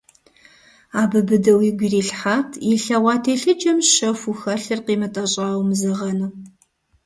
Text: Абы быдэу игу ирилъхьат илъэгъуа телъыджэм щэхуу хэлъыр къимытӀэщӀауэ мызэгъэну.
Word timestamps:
Абы 1.01 1.19
быдэу 1.27 1.59
игу 1.69 1.83
ирилъхьат 1.87 2.49
илъэгъуа 2.73 3.15
телъыджэм 3.23 3.77
щэхуу 3.91 4.35
хэлъыр 4.39 4.79
къимытӀэщӀауэ 4.85 5.63
мызэгъэну. 5.67 6.31